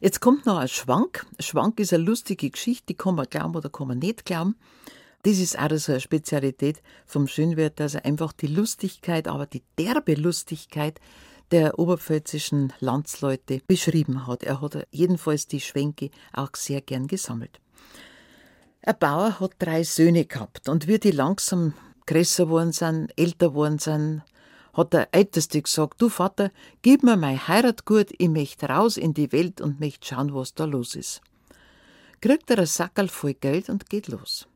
Jetzt 0.00 0.20
kommt 0.20 0.46
noch 0.46 0.58
ein 0.58 0.68
Schwank. 0.68 1.26
Schwank 1.40 1.80
ist 1.80 1.92
eine 1.92 2.04
lustige 2.04 2.50
Geschichte, 2.50 2.86
die 2.88 2.94
kann 2.94 3.16
man 3.16 3.26
glauben 3.28 3.56
oder 3.56 3.68
kann 3.68 3.88
man 3.88 3.98
nicht 3.98 4.24
glauben. 4.24 4.56
Das 5.22 5.38
ist 5.38 5.58
auch 5.58 5.76
so 5.76 5.92
eine 5.92 6.00
Spezialität 6.00 6.80
vom 7.04 7.26
Schönwert, 7.26 7.80
dass 7.80 7.94
er 7.94 8.04
einfach 8.04 8.32
die 8.32 8.46
Lustigkeit, 8.46 9.26
aber 9.26 9.46
die 9.46 9.62
derbe 9.76 10.14
Lustigkeit 10.14 11.00
der 11.50 11.78
oberpfälzischen 11.78 12.72
Landsleute 12.78 13.60
beschrieben 13.66 14.26
hat. 14.26 14.44
Er 14.44 14.60
hat 14.60 14.86
jedenfalls 14.90 15.46
die 15.46 15.60
Schwänke 15.60 16.10
auch 16.32 16.50
sehr 16.54 16.80
gern 16.80 17.08
gesammelt. 17.08 17.60
Ein 18.82 18.98
Bauer 19.00 19.40
hat 19.40 19.52
drei 19.58 19.82
Söhne 19.82 20.24
gehabt 20.24 20.68
und 20.68 20.86
wie 20.86 20.98
die 20.98 21.10
langsam 21.10 21.74
größer 22.06 22.44
geworden 22.44 22.72
sind, 22.72 23.10
älter 23.18 23.48
geworden 23.48 23.78
sind, 23.78 24.22
hat 24.78 24.92
der 24.92 25.12
Älteste 25.12 25.60
gesagt, 25.60 26.00
du 26.00 26.08
Vater, 26.08 26.50
gib 26.82 27.02
mir 27.02 27.16
mein 27.16 27.48
Heiratgut, 27.48 28.10
ich 28.16 28.28
möchte 28.28 28.66
raus 28.68 28.96
in 28.96 29.12
die 29.12 29.32
Welt 29.32 29.60
und 29.60 29.80
möchte 29.80 30.06
schauen, 30.06 30.34
was 30.34 30.54
da 30.54 30.64
los 30.64 30.94
ist. 30.94 31.20
Kriegt 32.20 32.48
er 32.50 32.60
ein 32.60 32.66
Sackerl 32.66 33.08
voll 33.08 33.34
Geld 33.34 33.68
und 33.68 33.90
geht 33.90 34.06
los. 34.08 34.46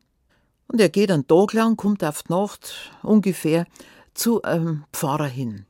Und 0.69 0.81
er 0.81 0.89
geht 0.89 1.11
einen 1.11 1.27
Tag 1.27 1.53
lang, 1.53 1.77
kommt 1.77 2.05
auf 2.05 2.23
die 2.23 2.33
Nacht 2.33 2.73
ungefähr 3.03 3.67
zu 4.15 4.43
einem 4.43 4.85
Pfarrer 4.93 5.27
hin. 5.27 5.67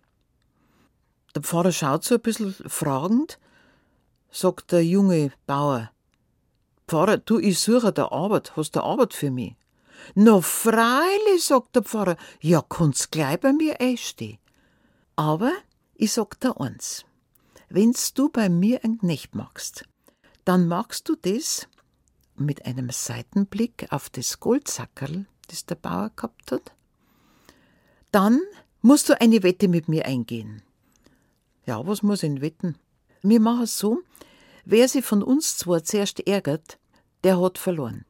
Der 1.34 1.42
Pfarrer 1.42 1.72
schaut 1.72 2.04
so 2.04 2.16
ein 2.16 2.20
bisschen 2.20 2.52
fragend, 2.52 3.38
sagt 4.30 4.70
der 4.72 4.84
junge 4.84 5.32
Bauer, 5.46 5.90
Pfarrer, 6.86 7.16
du, 7.16 7.38
ich 7.38 7.58
suche 7.58 7.90
da 7.90 8.08
Arbeit, 8.08 8.54
hast 8.54 8.76
du 8.76 8.82
Arbeit 8.82 9.14
für 9.14 9.30
mich? 9.30 9.56
Na 10.14 10.42
freilich, 10.42 11.42
sagt 11.42 11.74
der 11.74 11.84
Pfarrer, 11.84 12.16
ja, 12.40 12.62
kannst 12.68 13.10
gleich 13.10 13.40
bei 13.40 13.54
mir 13.54 13.80
einstehen. 13.80 14.38
Aber 15.16 15.52
ich 15.94 16.12
sag 16.12 16.40
dir 16.40 16.60
eins, 16.60 17.04
wenn's 17.68 18.14
du 18.14 18.28
bei 18.28 18.48
mir 18.48 18.84
ein 18.84 18.98
Knecht 18.98 19.34
magst, 19.34 19.84
dann 20.44 20.66
magst 20.66 21.08
du 21.08 21.16
das 21.16 21.68
mit 22.36 22.66
einem 22.66 22.90
Seitenblick 22.90 23.86
auf 23.90 24.10
das 24.10 24.40
Goldsackerl, 24.40 25.26
das 25.48 25.66
der 25.66 25.74
Bauer 25.76 26.10
gehabt 26.16 26.50
hat, 26.52 26.72
dann 28.10 28.40
musst 28.80 29.08
du 29.08 29.20
eine 29.20 29.42
Wette 29.42 29.68
mit 29.68 29.88
mir 29.88 30.06
eingehen. 30.06 30.62
Ja, 31.66 31.86
was 31.86 32.02
muss 32.02 32.22
ich 32.22 32.40
wetten? 32.40 32.76
Wir 33.22 33.40
machen 33.40 33.62
es 33.62 33.78
so, 33.78 34.00
wer 34.64 34.88
sich 34.88 35.04
von 35.04 35.22
uns 35.22 35.56
zwar 35.56 35.84
zuerst 35.84 36.26
ärgert, 36.26 36.78
der 37.22 37.40
hat 37.40 37.58
verloren. 37.58 38.04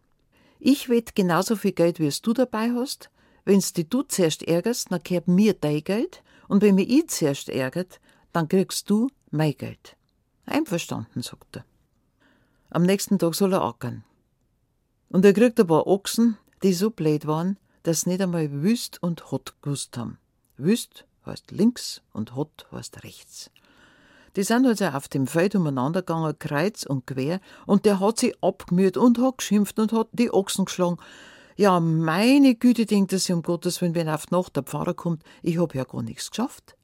Ich 0.59 0.89
wett 0.89 1.15
genauso 1.15 1.57
viel 1.57 1.73
Geld, 1.73 1.99
wie 1.99 2.07
es 2.07 2.23
du 2.23 2.33
dabei 2.33 2.71
hast. 2.71 3.11
Wenn's 3.45 3.73
die 3.73 3.89
du 3.89 4.03
zuerst 4.03 4.43
ärgerst, 4.43 4.91
dann 4.91 5.03
gehört 5.03 5.29
mir 5.29 5.55
dein 5.55 5.83
Geld. 5.83 6.23
Und 6.49 6.63
wenn 6.63 6.75
mich 6.75 6.91
ich 6.91 7.09
zuerst 7.09 7.49
ärgert, 7.49 8.01
dann 8.33 8.49
kriegst 8.49 8.89
du 8.91 9.09
mein 9.31 9.57
Geld. 9.57 9.97
Einverstanden, 10.47 11.23
sagt 11.23 11.57
er. 11.57 11.65
Am 12.71 12.83
nächsten 12.83 13.19
Tag 13.19 13.35
soll 13.35 13.53
er 13.53 13.63
ackern. 13.63 14.05
Und 15.09 15.25
er 15.25 15.33
kriegt 15.33 15.61
ein 15.61 15.67
paar 15.67 15.87
Ochsen, 15.87 16.39
die 16.63 16.73
so 16.73 16.91
blöd 16.91 17.27
waren, 17.27 17.59
dass 17.83 18.03
sie 18.03 18.11
nicht 18.11 18.23
einmal 18.23 18.51
Wüst 18.51 19.03
und 19.03 19.31
Hot 19.31 19.55
gewusst 19.61 19.97
haben. 19.99 20.19
Wüst 20.57 21.05
heißt 21.27 21.51
links 21.51 22.03
und 22.13 22.35
Hot 22.35 22.67
heißt 22.73 23.05
rechts. 23.05 23.51
Die 24.37 24.45
sind 24.45 24.67
also 24.67 24.87
auf 24.87 25.09
dem 25.09 25.27
Feld 25.27 25.55
umeinander 25.55 26.01
gegangen, 26.01 26.39
kreuz 26.39 26.85
und 26.85 27.07
quer, 27.07 27.41
und 27.67 27.85
der 27.85 28.01
hat 28.01 28.19
sie 28.19 28.35
abgemüht 28.41 28.97
und 28.97 29.19
hat 29.19 29.39
geschimpft 29.39 29.79
und 29.79 29.93
hat 29.93 30.09
die 30.13 30.33
Ochsen 30.33 30.65
geschlagen. 30.65 30.97
Ja, 31.57 31.81
meine 31.81 32.55
Güte, 32.55 32.87
denkt 32.87 33.13
er 33.13 33.19
sich 33.19 33.33
um 33.33 33.43
Gottes 33.43 33.81
Willen, 33.81 33.95
wenn 33.95 34.09
auf 34.09 34.27
die 34.27 34.35
Nacht 34.35 34.57
der 34.57 34.63
Pfarrer 34.63 34.95
kommt, 34.95 35.23
ich 35.43 35.59
hab 35.59 35.75
ja 35.75 35.85
gar 35.85 36.03
nichts 36.03 36.31
geschafft. 36.31 36.77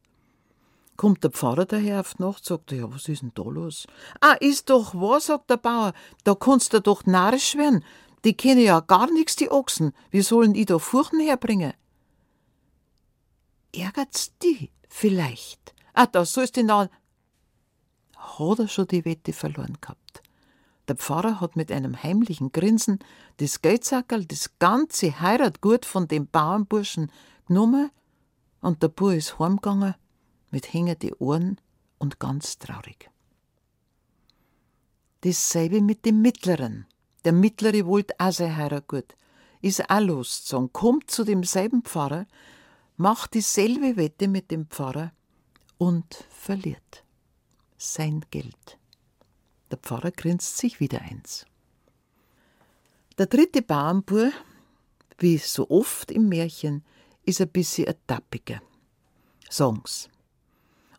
Kommt 0.97 1.23
der 1.23 1.31
Pfarrer 1.31 1.65
daher 1.65 2.01
auf 2.01 2.15
die 2.15 2.23
Nacht, 2.23 2.45
sagt 2.45 2.73
er, 2.73 2.79
ja, 2.79 2.93
was 2.93 3.09
ist 3.09 3.23
denn 3.23 3.33
da 3.35 3.43
los? 3.43 3.87
Ah, 4.21 4.35
ist 4.41 4.69
doch 4.71 4.95
wahr, 4.95 5.21
sagt 5.21 5.49
der 5.51 5.57
Bauer, 5.57 5.93
da 6.25 6.35
kannst 6.35 6.73
du 6.73 6.81
doch 6.81 7.07
narrisch 7.07 7.57
werden. 7.57 7.85
Die 8.25 8.37
kennen 8.37 8.61
ja 8.61 8.81
gar 8.81 9.11
nichts, 9.13 9.37
die 9.37 9.51
Ochsen. 9.51 9.93
Wie 10.11 10.23
sollen 10.23 10.55
die 10.55 10.65
da 10.65 10.79
Furchen 10.79 11.21
herbringen? 11.21 11.73
Ärgert's 13.75 14.33
die 14.43 14.71
vielleicht? 14.89 15.75
Ah, 15.95 16.07
da 16.07 16.25
sollst 16.25 16.57
du 16.57 16.65
dann 16.65 16.89
hat 18.17 18.59
er 18.59 18.69
schon 18.69 18.87
die 18.87 19.05
Wette 19.05 19.33
verloren 19.33 19.79
gehabt. 19.81 20.23
Der 20.89 20.97
Pfarrer 20.97 21.41
hat 21.41 21.55
mit 21.55 21.71
einem 21.71 22.03
heimlichen 22.03 22.51
Grinsen 22.51 22.99
das 23.37 23.61
Geldsackerl, 23.61 24.25
das 24.25 24.59
ganze 24.59 25.21
Heiratgut 25.21 25.85
von 25.85 26.09
dem 26.09 26.27
Bauernburschen 26.27 27.13
genommen 27.47 27.91
und 28.63 28.83
der 28.83 28.89
Bub 28.89 29.13
ist 29.13 29.39
heimgegangen 29.39 29.95
mit 30.51 30.73
hängenden 30.73 31.13
Ohren 31.19 31.61
und 31.99 32.19
ganz 32.19 32.59
traurig. 32.59 33.11
Dasselbe 35.21 35.83
mit 35.83 36.07
dem 36.07 36.23
Mittleren. 36.23 36.87
Der 37.25 37.33
Mittlere 37.33 37.85
wollte 37.85 38.15
auch 38.19 38.33
sein 38.33 38.57
Heiratgut, 38.57 39.15
ist 39.61 39.91
auch 39.91 40.01
losgezogen, 40.01 40.73
kommt 40.73 41.11
zu 41.11 41.25
demselben 41.25 41.83
Pfarrer, 41.83 42.27
macht 42.97 43.35
dieselbe 43.35 43.97
Wette 43.97 44.29
mit 44.29 44.51
dem 44.51 44.67
Pfarrer 44.69 45.13
und 45.77 46.25
verliert 46.31 47.05
sein 47.77 48.25
Geld. 48.31 48.78
Der 49.71 49.79
Pfarrer 49.79 50.11
grinst 50.11 50.57
sich 50.59 50.81
wieder 50.81 51.01
eins. 51.03 51.47
Der 53.19 53.27
dritte 53.27 53.63
Bauernbur, 53.63 54.31
wie 55.19 55.39
so 55.39 55.69
oft 55.69 56.11
im 56.11 56.29
Märchen, 56.29 56.85
ist 57.25 57.41
ein 57.41 57.49
bisschen 57.49 57.89
ein 57.89 57.97
Tappiger. 58.07 58.63
Songs. 59.51 60.09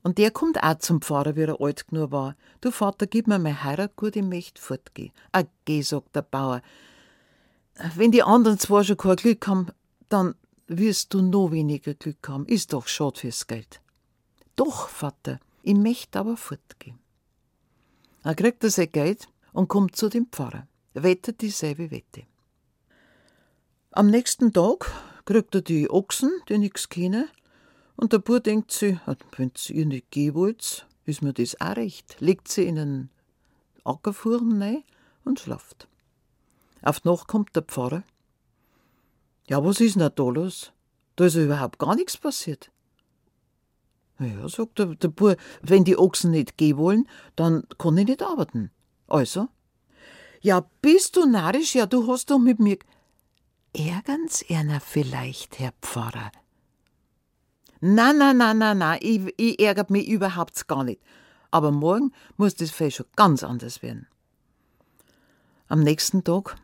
Und 0.04 0.18
der 0.18 0.32
kommt 0.32 0.62
auch 0.64 0.78
zum 0.80 1.02
Pfarrer, 1.02 1.36
wie 1.36 1.44
er 1.44 1.60
alt 1.60 1.88
genug 1.88 2.12
war. 2.12 2.36
Du 2.62 2.72
Vater, 2.72 3.08
gib 3.08 3.28
mir 3.28 3.40
mein 3.40 3.64
Heiratgut, 3.64 4.16
ich 4.16 4.24
möchte 4.24 4.62
fortgehen. 4.62 5.12
Ah, 5.32 5.44
geh, 5.66 5.82
sagt 5.82 6.16
der 6.16 6.22
Bauer. 6.22 6.62
Wenn 7.96 8.12
die 8.12 8.24
anderen 8.24 8.60
zwar 8.60 8.84
schon 8.84 8.98
kein 8.98 9.16
Glück 9.16 9.48
haben, 9.48 9.68
dann 10.10 10.36
wirst 10.68 11.14
du 11.14 11.22
noch 11.22 11.52
weniger 11.52 11.94
Glück 11.94 12.28
haben. 12.28 12.46
Ist 12.46 12.74
doch 12.74 12.88
schade 12.88 13.20
fürs 13.20 13.48
Geld. 13.48 13.82
Doch, 14.56 14.90
Vater, 14.90 15.40
ich 15.64 15.76
möchte 15.76 16.20
aber 16.20 16.38
fortgehen. 16.38 17.00
Er 18.24 18.36
kriegt 18.36 18.64
sein 18.64 18.92
Geld 18.92 19.28
und 19.54 19.68
kommt 19.68 19.96
zu 19.96 20.10
dem 20.10 20.28
Pfarrer, 20.28 20.68
wettet 20.94 21.42
dieselbe 21.42 21.90
Wette. 21.92 22.24
Am 23.92 24.10
nächsten 24.10 24.52
Tag 24.54 24.92
kriegt 25.26 25.56
er 25.56 25.62
die 25.62 25.90
Ochsen, 25.90 26.32
die 26.50 26.58
nichts 26.58 26.90
kennen, 26.90 27.30
und 27.96 28.14
der 28.14 28.20
Bub 28.20 28.44
denkt 28.44 28.72
sich, 28.72 28.98
wenn 29.36 29.52
ihr 29.70 29.86
nicht 29.86 30.12
gehen 30.12 30.34
wollt, 30.34 30.88
ist 31.06 31.22
mir 31.22 31.34
das 31.34 31.60
auch 31.60 31.76
recht. 31.76 32.16
Legt 32.20 32.48
sie 32.48 32.64
in 32.64 32.80
einen 32.80 33.10
Ackerfuhren 33.84 34.62
rein 34.62 34.84
und 35.26 35.40
schlaft. 35.40 35.88
Auf 36.82 37.02
die 37.02 37.10
Nacht 37.10 37.28
kommt 37.28 37.56
der 37.56 37.64
Pfarrer. 37.64 38.04
Ja, 39.50 39.64
was 39.66 39.82
ist 39.82 39.96
denn 39.96 40.10
da 40.16 40.24
los? 40.24 40.72
Da 41.16 41.26
ist 41.26 41.36
ja 41.36 41.44
überhaupt 41.44 41.80
gar 41.80 41.96
nichts 41.96 42.16
passiert. 42.16 42.72
Ja, 44.20 44.50
sagt 44.50 44.80
der, 44.80 44.88
der 44.96 45.08
Bub, 45.08 45.38
wenn 45.62 45.86
die 45.86 45.98
Ochsen 45.98 46.32
nicht 46.32 46.58
gehen 46.58 46.78
wollen, 46.78 47.08
dann 47.36 47.64
kann 47.78 47.98
ich 47.98 48.08
nicht 48.08 48.22
arbeiten. 48.22 48.72
Also? 49.08 49.48
Ja, 50.42 50.66
bist 50.82 51.16
du 51.16 51.26
narrisch? 51.26 51.76
Ja, 51.76 51.86
du 51.86 52.08
hast 52.08 52.30
doch 52.30 52.40
mit 52.40 52.60
mir. 52.60 52.78
Ärgern's 53.74 54.44
einer 54.50 54.82
vielleicht, 54.82 55.60
Herr 55.60 55.74
Pfarrer? 55.82 56.32
Na, 57.82 58.12
na, 58.12 58.34
na, 58.34 58.54
na, 58.54 58.74
na, 58.74 59.02
ich, 59.02 59.34
ich 59.38 59.60
ärgert 59.60 59.90
mich 59.90 60.08
überhaupt 60.08 60.68
gar 60.68 60.84
nicht. 60.84 61.02
Aber 61.52 61.72
morgen 61.72 62.12
muss 62.36 62.56
das 62.56 62.72
Fell 62.72 62.92
schon 62.92 63.06
ganz 63.16 63.44
anders 63.44 63.82
werden. 63.82 64.08
Am 65.68 65.82
nächsten 65.82 66.24
Tag 66.24 66.58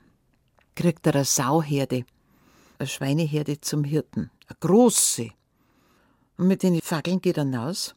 kriegt 0.75 1.07
er 1.07 1.15
eine 1.15 1.25
Sauherde, 1.25 2.05
eine 2.79 2.87
Schweineherde 2.87 3.61
zum 3.61 3.83
Hirten, 3.83 4.29
eine 4.47 4.57
große. 4.59 5.29
Und 6.37 6.47
mit 6.47 6.63
den 6.63 6.81
Fackeln 6.81 7.21
geht 7.21 7.37
er 7.37 7.43
hinaus 7.43 7.95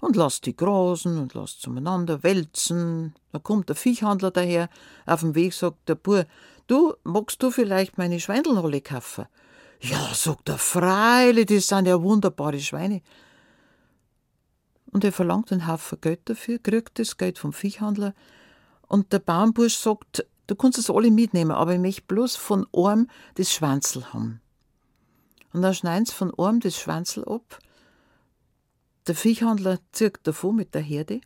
und 0.00 0.16
lasst 0.16 0.46
die 0.46 0.56
grasen 0.56 1.18
und 1.18 1.34
lasst 1.34 1.62
zueinander 1.62 2.22
wälzen. 2.22 3.14
Da 3.32 3.38
kommt 3.38 3.68
der 3.68 3.76
Viechhandler 3.76 4.30
daher. 4.30 4.68
Auf 5.04 5.20
dem 5.20 5.34
Weg 5.34 5.52
sagt 5.52 5.88
der 5.88 5.94
Bur, 5.94 6.26
du, 6.66 6.94
magst 7.04 7.42
du 7.42 7.50
vielleicht 7.50 7.98
meine 7.98 8.20
Schweindelrolle 8.20 8.80
kaufen? 8.80 9.26
Ja, 9.80 10.14
sagt 10.14 10.48
er, 10.48 10.58
freilich, 10.58 11.46
das 11.46 11.68
sind 11.68 11.86
ja 11.86 12.02
wunderbare 12.02 12.60
Schweine. 12.60 13.02
Und 14.92 15.04
er 15.04 15.12
verlangt 15.12 15.52
einen 15.52 15.66
Haufen 15.66 16.00
Geld 16.00 16.20
dafür, 16.24 16.58
kriegt 16.58 16.98
das 16.98 17.18
Geld 17.18 17.38
vom 17.38 17.52
Viechhandler. 17.52 18.14
Und 18.88 19.12
der 19.12 19.18
Bauernbursch 19.18 19.76
sagt, 19.76 20.24
du 20.46 20.54
kannst 20.54 20.78
es 20.78 20.90
alle 20.90 21.10
mitnehmen, 21.10 21.50
aber 21.50 21.74
ich 21.74 21.80
möchte 21.80 22.02
bloß 22.06 22.36
von 22.36 22.66
einem 22.72 23.08
das 23.34 23.52
Schwanzel 23.52 24.12
haben. 24.14 24.40
Und 25.52 25.62
dann 25.62 25.74
schneiden 25.74 26.06
sie 26.06 26.12
von 26.12 26.32
einem 26.38 26.60
das 26.60 26.76
Schwanzel 26.76 27.24
ab 27.24 27.60
der 29.06 29.14
Viehhandler 29.14 29.78
zieht 29.92 30.18
davon 30.24 30.56
mit 30.56 30.74
der 30.74 30.82
Herde 30.82 31.20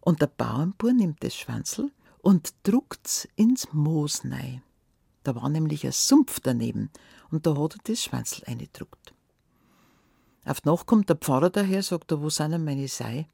und 0.00 0.20
der 0.20 0.26
Bauernbauer 0.26 0.92
nimmt 0.92 1.22
das 1.22 1.36
Schwanzel 1.36 1.92
und 2.18 2.52
druckt's 2.64 3.28
ins 3.36 3.72
Moos 3.72 4.24
rein. 4.24 4.62
Da 5.22 5.36
war 5.36 5.48
nämlich 5.48 5.86
ein 5.86 5.92
Sumpf 5.92 6.40
daneben 6.40 6.90
und 7.30 7.46
da 7.46 7.56
hat 7.56 7.76
er 7.76 7.80
das 7.84 8.02
Schwanzel 8.02 8.44
eingedruckt. 8.46 9.14
Auf 10.44 10.62
die 10.62 10.68
Nacht 10.68 10.86
kommt 10.86 11.08
der 11.08 11.16
Pfarrer 11.16 11.50
daher, 11.50 11.82
sagt 11.82 12.10
er, 12.10 12.22
wo 12.22 12.28
sind 12.28 12.52
denn 12.52 12.64
meine 12.64 12.88
Sei? 12.88 13.28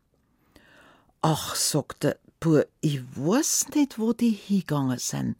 Ach, 1.22 1.54
sagt 1.54 2.04
er, 2.04 2.19
Puh, 2.40 2.62
ich 2.82 3.00
weiß 3.16 3.69
nicht, 3.75 3.99
wo 3.99 4.12
die 4.12 4.31
hingegangen 4.31 4.99
sind. 4.99 5.37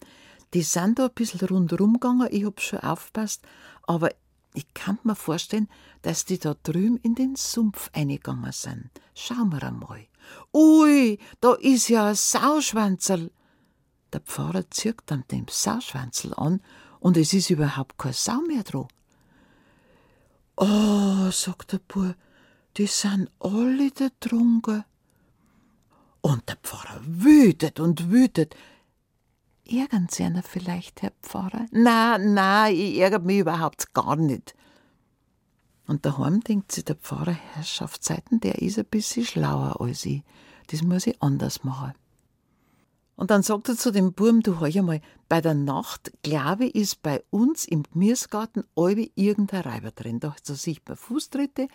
Die 0.55 0.63
sind 0.63 0.99
da 0.99 1.07
ein 1.07 1.15
bisschen 1.15 1.47
rundherum 1.47 1.95
gegangen, 1.95 2.29
ich 2.31 2.47
hab 2.47 2.61
schon 2.63 2.79
aufgepasst, 2.79 3.43
aber 3.83 4.09
ich 4.57 4.73
kann 4.73 4.99
mir 5.05 5.15
vorstellen, 5.15 5.69
dass 6.01 6.25
die 6.25 6.39
da 6.39 6.55
drüben 6.63 6.97
in 7.03 7.15
den 7.15 7.37
Sumpf 7.37 7.91
eingegangen 7.93 8.53
sind. 8.53 8.91
Schauen 9.15 9.53
wir 9.53 9.63
einmal. 9.63 10.07
Ui, 10.53 11.19
da 11.41 11.53
ist 11.55 11.89
ja 11.89 12.07
ein 12.07 12.15
Sauschwanzerl. 12.15 13.31
Der 14.13 14.21
Pfarrer 14.21 14.71
zieht 14.71 14.97
dann 15.07 15.25
den 15.31 15.47
Sauschwanzel 15.49 16.33
an 16.35 16.63
und 17.01 17.19
es 17.19 17.35
ist 17.35 17.51
überhaupt 17.51 17.99
kein 17.99 18.15
Sau 18.15 18.41
mehr 18.41 18.63
dran. 18.63 18.89
Oh, 20.57 21.31
sagt 21.31 21.73
der 21.73 21.81
Bub, 21.87 22.15
die 22.79 22.87
sind 22.87 23.31
alle 23.41 23.91
da 23.91 24.09
drunter. 24.21 24.87
Und 26.23 26.49
der 26.49 26.57
Pfarrer 26.57 27.03
wütet 27.05 27.79
und 27.79 28.11
wütet. 28.11 28.57
Ärgern 29.69 30.07
Sie 30.11 30.23
einer 30.23 30.43
vielleicht, 30.43 31.03
Herr 31.03 31.13
Pfarrer? 31.23 31.67
Na, 31.73 32.19
na, 32.19 32.71
ich 32.71 32.99
ärgere 32.99 33.21
mich 33.21 33.39
überhaupt 33.39 33.93
gar 33.95 34.17
nicht. 34.17 34.55
Und 35.87 36.05
daheim 36.05 36.41
denkt 36.41 36.73
sich 36.73 36.85
der 36.85 36.97
Pfarrer, 36.97 37.33
Herrschaftszeiten, 37.55 38.41
der 38.41 38.61
ist 38.61 38.79
ein 38.79 38.87
bisschen 38.87 39.25
schlauer 39.25 39.81
als 39.81 40.05
ich. 40.05 40.23
Das 40.69 40.83
muss 40.83 41.07
ich 41.07 41.21
anders 41.23 41.65
machen. 41.65 41.95
Und 43.17 43.31
dann 43.31 43.43
sagt 43.43 43.69
er 43.69 43.77
zu 43.77 43.91
dem 43.91 44.13
Burm, 44.13 44.43
du 44.43 44.61
hör 44.61 44.67
einmal, 44.67 45.01
bei 45.29 45.41
der 45.41 45.55
Nacht, 45.55 46.13
glaube 46.23 46.67
ich, 46.67 46.75
ist 46.75 47.03
bei 47.03 47.25
uns 47.31 47.65
im 47.65 47.83
Gemüsegarten 47.85 48.65
alle 48.77 49.09
irgendein 49.15 49.63
Reiber 49.63 49.91
drin. 49.91 50.21
Da, 50.21 50.35
sieht 50.45 50.87
man 50.87 50.97
Fußtritte 50.97 51.69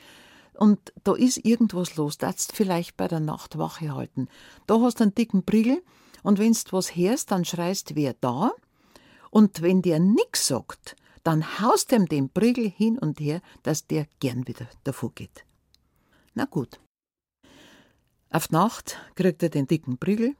und 0.53 0.93
da 1.03 1.15
ist 1.15 1.43
irgendwas 1.43 1.95
los. 1.95 2.17
Da 2.17 2.31
du 2.31 2.53
vielleicht 2.53 2.95
bei 2.95 3.07
der 3.07 3.19
Nacht 3.19 3.57
Wache 3.57 3.95
halten. 3.95 4.27
Da 4.67 4.79
hast 4.81 4.99
du 4.99 5.05
einen 5.05 5.15
dicken 5.15 5.43
Prigel 5.43 5.81
und 6.23 6.39
wenn's 6.39 6.65
was 6.71 6.95
hörst, 6.95 7.31
dann 7.31 7.45
schreist 7.45 7.95
wer 7.95 8.13
da. 8.13 8.51
Und 9.29 9.62
wenn 9.62 9.81
der 9.81 10.00
nix 10.00 10.47
sagt, 10.47 10.95
dann 11.23 11.59
haust 11.59 11.91
ihm 11.91 12.07
den 12.07 12.29
Prigel 12.29 12.69
hin 12.69 12.97
und 12.97 13.19
her, 13.19 13.41
dass 13.63 13.88
der 13.88 14.07
gern 14.19 14.47
wieder 14.47 14.68
davor 14.83 15.12
geht. 15.13 15.45
Na 16.33 16.45
gut. 16.45 16.79
Auf 18.29 18.50
Nacht 18.50 18.97
kriegt 19.15 19.44
er 19.44 19.50
den 19.50 19.68
dicken 19.68 19.97
Prigel 19.97 20.35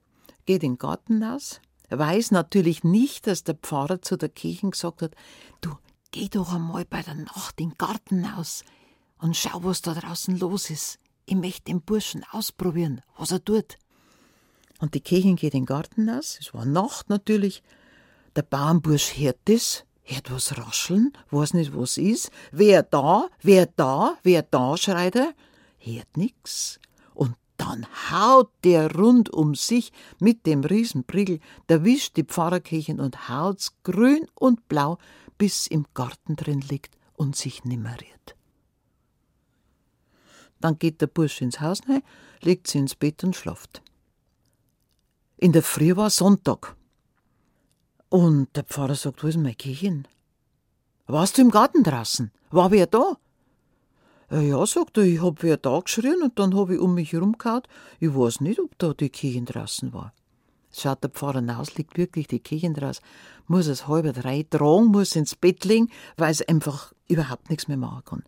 geht 0.46 0.64
in 0.64 0.74
den 0.74 0.78
Garten 0.78 1.24
aus, 1.24 1.62
weiß 1.90 2.32
natürlich 2.32 2.84
nicht, 2.84 3.28
dass 3.28 3.44
der 3.44 3.56
Pfarrer 3.56 4.02
zu 4.02 4.18
der 4.18 4.30
Kirche 4.30 4.70
gesagt 4.70 5.02
hat, 5.02 5.16
du, 5.62 5.76
geh 6.12 6.30
doch 6.30 6.54
einmal 6.54 6.86
bei 6.86 7.02
der 7.02 7.16
Nacht 7.16 7.60
in 7.60 7.70
den 7.70 7.78
Garten 7.78 8.26
aus 8.26 8.64
und 9.18 9.36
schau, 9.36 9.64
was 9.64 9.82
da 9.82 9.94
draußen 9.94 10.38
los 10.40 10.70
ist. 10.70 11.00
Ich 11.26 11.36
möchte 11.36 11.66
den 11.66 11.82
Burschen 11.82 12.26
ausprobieren, 12.32 13.02
was 13.18 13.32
er 13.32 13.44
tut. 13.44 13.78
Und 14.82 14.96
die 14.96 15.00
Kirche 15.00 15.36
geht 15.36 15.54
in 15.54 15.62
den 15.62 15.66
Garten 15.68 16.10
aus, 16.10 16.40
es 16.42 16.54
war 16.56 16.66
Nacht 16.66 17.08
natürlich. 17.10 17.62
Der 18.36 18.42
Bauernbursch 18.42 19.16
hört 19.16 19.38
das, 19.46 19.86
hört 20.02 20.32
was 20.32 20.58
rascheln, 20.58 21.14
weiß 21.30 21.54
nicht, 21.54 21.76
was 21.76 21.98
ist. 21.98 22.32
Wer 22.52 22.82
da, 22.82 23.30
wer 23.44 23.68
da, 23.68 24.18
wer 24.24 24.42
da, 24.42 24.76
schreit 24.78 25.16
er. 25.16 25.34
Hört 25.78 26.18
nix. 26.18 26.80
Und 27.14 27.36
dann 27.58 27.86
haut 28.10 28.50
der 28.64 28.96
rund 28.96 29.30
um 29.30 29.54
sich 29.54 29.94
mit 30.20 30.48
dem 30.48 30.64
Riesenprigel, 30.64 31.40
erwischt 31.68 32.18
die 32.18 32.24
Pfarrerkirchen 32.24 33.00
und 33.00 33.30
haut's 33.30 33.76
grün 33.84 34.26
und 34.34 34.68
blau, 34.68 34.98
bis 35.38 35.68
im 35.68 35.86
Garten 35.94 36.36
drin 36.36 36.62
liegt 36.62 36.98
und 37.14 37.36
sich 37.36 37.66
nimmeriert. 37.66 38.36
Dann 40.60 40.80
geht 40.80 41.02
der 41.02 41.08
Bursch 41.08 41.42
ins 41.42 41.60
Haus 41.60 41.82
rein, 41.88 42.02
legt 42.42 42.66
sie 42.66 42.80
ins 42.80 42.96
Bett 42.96 43.24
und 43.24 43.36
schlaft. 43.36 43.84
In 45.44 45.54
der 45.54 45.64
Früh 45.64 45.96
war 45.96 46.12
Sonntag. 46.12 46.76
Und 48.10 48.56
der 48.56 48.64
Pfarrer 48.64 48.94
sagt, 48.94 49.24
wo 49.24 49.28
ist 49.28 49.38
mein 49.38 49.58
Kirchen? 49.58 50.08
Warst 51.08 51.36
du 51.36 51.42
im 51.42 51.50
Garten 51.50 51.82
draußen? 51.82 52.32
War 52.52 52.70
wer 52.70 52.86
da? 52.86 53.18
Äh, 54.30 54.50
ja, 54.50 54.64
sagt 54.68 55.00
er, 55.00 55.04
ich 55.04 55.20
hab 55.20 55.42
wer 55.42 55.58
da 55.58 55.80
geschrien 55.80 56.22
und 56.22 56.38
dann 56.38 56.56
hab 56.56 56.70
ich 56.70 56.78
um 56.78 56.94
mich 56.94 57.12
herumgehauen. 57.12 57.64
Ich 58.00 58.14
weiß 58.14 58.42
nicht, 58.42 58.60
ob 58.60 58.78
da 58.78 58.94
die 58.94 59.10
Kirche 59.10 59.42
draußen 59.42 59.92
war. 59.94 60.14
Schaut 60.72 61.02
der 61.02 61.10
Pfarrer 61.10 61.44
raus, 61.44 61.74
liegt 61.74 61.98
wirklich 61.98 62.28
die 62.28 62.40
Kirche 62.40 62.72
draus, 62.72 63.02
muss 63.48 63.66
es 63.66 63.88
halb 63.88 64.14
drei 64.14 64.46
tragen, 64.48 64.92
muss 64.92 65.16
ins 65.16 65.36
Bett 65.36 65.66
legen, 65.66 65.90
weil 66.18 66.30
es 66.30 66.48
einfach 66.48 66.94
überhaupt 67.08 67.50
nichts 67.50 67.68
mehr 67.68 67.78
machen 67.78 68.06
kann. 68.06 68.24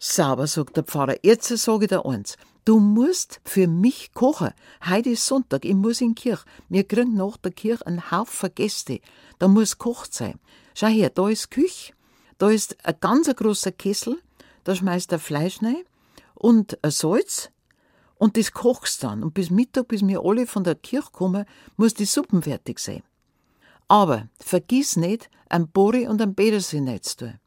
Sauber, 0.00 0.48
sagt 0.48 0.76
der 0.76 0.82
Pfarrer, 0.82 1.18
jetzt 1.22 1.56
sage 1.56 1.84
ich 1.84 1.88
dir 1.88 2.04
eins. 2.04 2.36
Du 2.66 2.80
musst 2.80 3.40
für 3.44 3.68
mich 3.68 4.12
kochen. 4.12 4.50
Heute 4.84 5.10
ist 5.10 5.24
Sonntag, 5.24 5.64
ich 5.64 5.76
muss 5.76 6.00
in 6.00 6.16
die 6.16 6.22
Kirche. 6.22 6.44
Wir 6.68 6.82
kriegen 6.82 7.14
nach 7.14 7.36
der 7.36 7.52
Kirche 7.52 7.86
einen 7.86 8.10
Haufen 8.10 8.50
Gäste. 8.52 9.00
Da 9.38 9.46
muss 9.46 9.78
gekocht 9.78 10.12
sein. 10.12 10.40
Schau 10.74 10.88
her, 10.88 11.10
da 11.10 11.28
ist 11.28 11.52
Küche, 11.52 11.92
da 12.38 12.50
ist 12.50 12.84
ein 12.84 12.96
ganz 12.98 13.32
großer 13.32 13.70
Kessel, 13.70 14.20
da 14.64 14.74
schmeißt 14.74 15.12
er 15.12 15.20
Fleisch 15.20 15.62
rein 15.62 15.84
und 16.34 16.82
ein 16.82 16.90
Salz 16.90 17.52
und 18.16 18.36
das 18.36 18.50
kochst 18.50 19.04
dann. 19.04 19.22
Und 19.22 19.34
bis 19.34 19.48
Mittag, 19.48 19.86
bis 19.86 20.04
wir 20.04 20.22
alle 20.24 20.48
von 20.48 20.64
der 20.64 20.74
Kirche 20.74 21.12
kommen, 21.12 21.46
muss 21.76 21.94
die 21.94 22.04
Suppen 22.04 22.42
fertig 22.42 22.80
sein. 22.80 23.04
Aber 23.86 24.28
vergiss 24.40 24.96
nicht, 24.96 25.30
ein 25.48 25.68
Bori 25.68 26.08
und 26.08 26.20
ein 26.20 26.34
Petersil 26.34 27.00
zu 27.00 27.16
tun. 27.16 27.40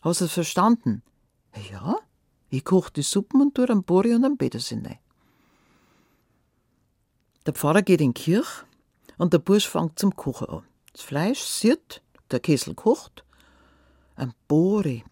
Hast 0.00 0.22
du 0.22 0.24
es 0.24 0.32
verstanden? 0.32 1.02
Ja, 1.70 1.98
ich 2.50 2.64
koche 2.64 2.92
die 2.92 3.02
Suppen 3.02 3.40
und 3.40 3.54
tue 3.54 3.68
einen 3.68 3.84
Bori 3.84 4.14
und 4.14 4.24
einen 4.24 4.38
Petersil 4.38 4.82
rein. 4.84 4.98
Der 7.46 7.54
Pfarrer 7.54 7.82
geht 7.82 8.00
in 8.00 8.14
die 8.14 8.22
Kirche 8.22 8.64
und 9.16 9.32
der 9.32 9.38
Bursch 9.38 9.68
fängt 9.68 9.98
zum 9.98 10.14
Kochen 10.14 10.48
an. 10.48 10.64
Das 10.92 11.02
Fleisch 11.02 11.40
sieht, 11.40 12.02
der 12.30 12.40
Kessel 12.40 12.74
kocht. 12.74 13.24
Ein 14.16 14.34
Bori, 14.48 15.04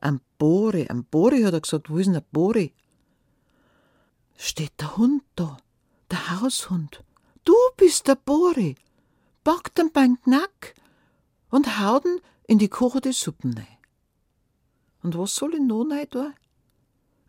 ein 0.00 0.20
Bori, 0.38 0.88
ein 0.88 1.04
Bori, 1.04 1.42
hat 1.42 1.54
er 1.54 1.60
gesagt. 1.60 1.90
Wo 1.90 1.98
ist 1.98 2.06
denn 2.06 2.14
der 2.14 2.24
Bori? 2.32 2.72
Steht 4.36 4.80
der 4.80 4.96
Hund 4.96 5.22
da, 5.36 5.56
der 6.10 6.40
Haushund. 6.40 7.04
Du 7.44 7.54
bist 7.76 8.06
der 8.08 8.16
Bori. 8.16 8.76
Packt 9.44 9.78
ihn 9.78 9.90
beim 9.92 10.20
Knack 10.22 10.74
und 11.50 11.80
haut 11.80 12.04
ihn 12.04 12.20
in 12.46 12.58
die 12.58 12.68
kochende 12.68 13.12
Suppen 13.12 13.54
rein. 13.54 13.66
Und 15.02 15.16
was 15.16 15.34
soll 15.34 15.54
ich 15.54 15.60
noch 15.60 15.84
rein 15.90 16.08
tun? 16.10 16.34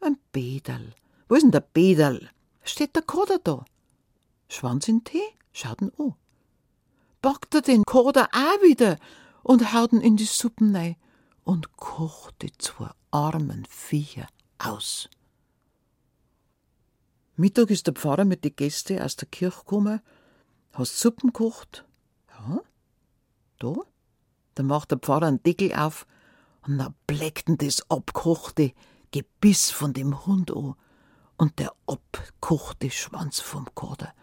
Ein 0.02 0.18
Bedal. 0.32 0.94
Wo 1.28 1.36
ist 1.36 1.44
denn 1.44 1.52
der 1.52 1.62
Bedal? 1.62 2.30
Steht 2.64 2.96
der 2.96 3.04
Koder 3.04 3.40
da? 3.40 3.66
Schwanz 4.48 4.88
in 4.88 5.04
Tee? 5.04 5.22
Schaut 5.52 5.82
ihn 5.82 5.92
an. 5.98 6.16
Packt 7.22 7.54
er 7.56 7.62
den 7.62 7.84
Koder 7.84 8.30
auch 8.32 8.62
wieder 8.64 8.98
und 9.44 9.74
haut 9.74 9.92
ihn 9.92 10.02
in 10.02 10.16
die 10.16 10.26
Suppen 10.26 10.76
rein 10.76 10.96
und 11.44 11.76
kocht 11.76 12.42
die 12.42 12.52
zwei 12.58 12.92
armen 13.12 13.66
Viecher 13.66 14.28
aus. 14.58 15.10
Mittag 17.36 17.70
ist 17.70 17.88
der 17.88 17.94
Pfarrer 17.94 18.26
mit 18.26 18.44
den 18.44 18.56
Gästen 18.56 19.00
aus 19.02 19.16
der 19.16 19.28
Kirche 19.28 19.60
gekommen. 19.60 20.02
Hast 20.74 21.00
Suppen 21.00 21.34
gekocht? 21.34 21.86
Ja. 22.30 22.62
Da? 23.60 23.76
Dann 24.56 24.68
macht 24.68 24.92
der 24.92 25.00
Pfarrer 25.00 25.28
einen 25.28 25.44
Deckel 25.44 25.74
auf 25.74 26.06
und 26.68 26.78
dann 26.78 26.96
bleckt 27.08 27.50
das 27.62 27.90
abkochte 27.90 28.74
Gebiss 29.12 29.72
von 29.72 29.94
dem 29.94 30.26
Hund 30.26 30.56
an 30.56 30.76
und 31.38 31.60
der 31.60 31.74
abkochte 31.88 32.92
Schwanz 32.92 33.40
vom 33.40 33.68
Kader. 33.74 34.14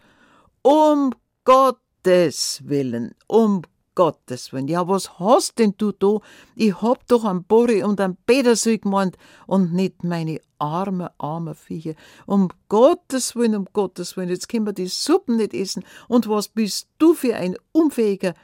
Um 0.61 1.13
Gottes 1.43 2.61
Willen, 2.65 3.15
um 3.27 3.63
Gottes 3.95 4.53
Willen, 4.53 4.67
ja, 4.67 4.87
was 4.87 5.19
hast 5.19 5.57
denn 5.57 5.73
du 5.77 5.91
da? 5.91 6.19
Ich 6.55 6.81
hab 6.81 7.07
doch 7.07 7.25
einen 7.25 7.43
Bori 7.43 7.83
und 7.83 7.99
einen 7.99 8.17
Petersil 8.27 8.77
gemeint 8.77 9.17
und 9.47 9.73
nicht 9.73 10.03
meine 10.03 10.39
arme, 10.59 11.11
arme 11.17 11.55
Viecher. 11.55 11.95
Um 12.27 12.49
Gottes 12.69 13.35
Willen, 13.35 13.55
um 13.55 13.67
Gottes 13.73 14.15
Willen, 14.15 14.29
jetzt 14.29 14.49
können 14.49 14.67
wir 14.67 14.73
die 14.73 14.87
Suppen 14.87 15.37
nicht 15.37 15.55
essen. 15.55 15.83
Und 16.07 16.29
was 16.29 16.47
bist 16.47 16.89
du 16.99 17.15
für 17.15 17.35
ein 17.35 17.55
Unfähiger? 17.71 18.35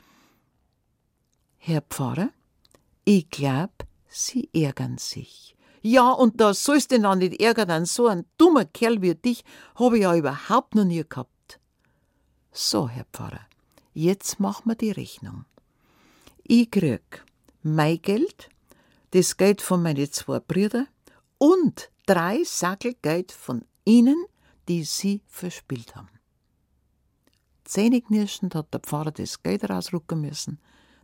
Herr 1.58 1.82
Pfarrer, 1.82 2.30
ich 3.06 3.30
glaub, 3.30 3.72
Sie 4.08 4.50
ärgern 4.54 4.98
sich. 4.98 5.53
Ja, 5.84 6.12
und 6.12 6.42
da 6.42 6.56
sollst 6.56 6.92
du 6.92 7.00
dann 7.00 7.20
nicht 7.20 7.40
ärgern 7.40 7.70
an 7.70 7.86
so 7.86 8.08
ein 8.08 8.26
dummer 8.40 8.66
Kerl 8.66 9.02
wie 9.04 9.14
dich, 9.14 9.44
hab 9.76 9.94
ich 9.94 10.02
ja 10.02 10.16
überhaupt 10.16 10.74
noch 10.74 10.86
nie 10.86 11.04
gehabt. 11.08 11.60
So, 12.52 12.90
Herr 12.90 13.06
Pfarrer, 13.12 13.46
Jetzt 13.94 14.40
machen 14.40 14.70
wir 14.70 14.76
die 14.76 14.92
Rechnung. 14.92 15.46
Ich 16.44 16.72
krieg 16.72 17.24
mein 17.62 18.02
Geld, 18.02 18.50
das 19.12 19.38
Geld 19.38 19.62
von 19.62 19.84
meinen 19.84 20.12
zwei 20.12 20.40
Brüdern 20.40 20.88
und 21.38 21.92
drei 22.08 22.44
Sackel 22.44 22.96
Geld 23.04 23.32
von 23.32 23.64
Ihnen, 23.86 24.26
die 24.68 24.84
Sie 24.84 25.22
verspielt 25.28 25.96
haben. 25.96 26.10
Zähneknirschend 27.66 28.56
hat 28.56 28.74
der 28.74 28.80
Pfarrer 28.80 29.12
das 29.12 29.44
Geld 29.44 29.70
rausrücken 29.70 30.22
müssen. 30.22 30.60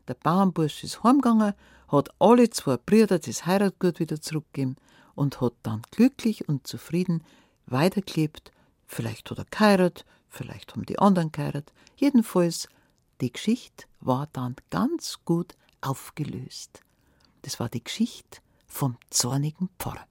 Der 0.09 0.15
Bauernbursch 0.15 0.83
ist 0.83 1.03
heimgegangen, 1.03 1.53
hat 1.87 2.09
alle 2.17 2.49
zwei 2.49 2.77
Brüder 2.77 3.19
das 3.19 3.45
Heiratgut 3.45 3.99
wieder 3.99 4.19
zurückgegeben 4.19 4.75
und 5.13 5.39
hat 5.39 5.53
dann 5.61 5.83
glücklich 5.91 6.49
und 6.49 6.65
zufrieden 6.65 7.23
weitergelebt. 7.67 8.51
Vielleicht 8.87 9.29
hat 9.29 9.37
er 9.37 9.45
geheiratet, 9.45 10.05
vielleicht 10.27 10.73
haben 10.73 10.87
die 10.87 10.97
anderen 10.97 11.31
geheiratet. 11.31 11.71
Jedenfalls, 11.95 12.69
die 13.21 13.31
Geschichte 13.31 13.85
war 13.99 14.27
dann 14.33 14.55
ganz 14.71 15.19
gut 15.25 15.55
aufgelöst. 15.79 16.81
Das 17.43 17.59
war 17.59 17.69
die 17.69 17.83
Geschichte 17.83 18.39
vom 18.65 18.97
zornigen 19.11 19.69
Pfarrer. 19.77 20.08